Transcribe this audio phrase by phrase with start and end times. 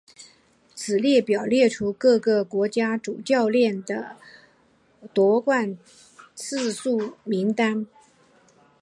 [0.73, 4.17] 此表列出了各个国籍主教练的
[5.13, 5.77] 夺冠
[6.33, 7.85] 次数名单。